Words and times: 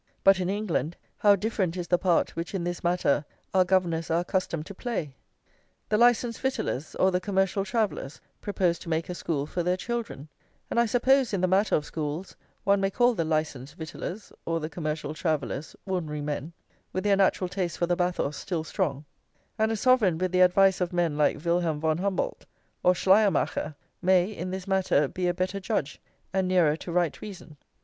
But 0.23 0.39
in 0.39 0.49
England 0.49 0.97
how 1.17 1.35
different 1.35 1.77
is 1.77 1.87
the 1.87 1.99
part 1.99 2.31
which 2.35 2.55
in 2.55 2.63
this 2.63 2.83
matter 2.83 3.23
our 3.53 3.63
governors 3.63 4.09
are 4.09 4.21
accustomed 4.21 4.65
to 4.65 4.73
play! 4.73 5.13
The 5.89 5.97
Licensed 5.99 6.41
Victuallers 6.41 6.95
or 6.95 7.11
the 7.11 7.19
Commercial 7.19 7.63
Travellers 7.63 8.19
propose 8.41 8.79
to 8.79 8.89
make 8.89 9.09
a 9.09 9.13
school 9.13 9.45
for 9.45 9.61
their 9.61 9.77
children; 9.77 10.27
and 10.71 10.79
I 10.79 10.87
suppose, 10.87 11.33
in 11.33 11.41
the 11.41 11.47
matter 11.47 11.75
of 11.75 11.85
schools, 11.85 12.35
one 12.63 12.81
may 12.81 12.89
call 12.89 13.13
the 13.13 13.23
Licensed 13.23 13.75
Victuallers 13.75 14.31
or 14.43 14.59
the 14.59 14.71
Commercial 14.71 15.13
Travellers 15.13 15.75
ordinary 15.85 16.21
men, 16.21 16.51
with 16.91 17.03
their 17.03 17.15
natural 17.17 17.47
taste 17.47 17.77
for 17.77 17.85
the 17.85 17.95
bathos 17.95 18.37
still 18.37 18.63
strong; 18.63 19.05
and 19.59 19.71
a 19.71 19.75
Sovereign 19.75 20.17
with 20.17 20.31
the 20.31 20.41
advice 20.41 20.81
of 20.81 20.91
men 20.91 21.15
like 21.15 21.45
Wilhelm 21.45 21.79
von 21.79 21.99
Humboldt 21.99 22.47
or 22.81 22.95
Schleiermacher 22.95 23.75
may, 24.01 24.25
in 24.31 24.49
this 24.49 24.65
matter, 24.67 25.07
be 25.07 25.27
a 25.27 25.33
better 25.35 25.59
judge, 25.59 26.01
and 26.33 26.47
nearer 26.47 26.75
to 26.75 26.91
right 26.91 27.21
reason. 27.21 27.55